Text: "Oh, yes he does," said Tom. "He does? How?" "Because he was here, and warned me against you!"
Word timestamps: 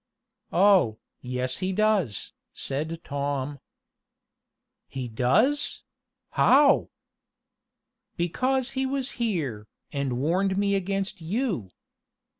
"Oh, 0.51 0.97
yes 1.21 1.57
he 1.57 1.71
does," 1.71 2.33
said 2.55 3.01
Tom. 3.03 3.59
"He 4.87 5.07
does? 5.07 5.83
How?" 6.31 6.89
"Because 8.17 8.71
he 8.71 8.87
was 8.87 9.11
here, 9.21 9.67
and 9.93 10.13
warned 10.19 10.57
me 10.57 10.73
against 10.73 11.21
you!" 11.21 11.69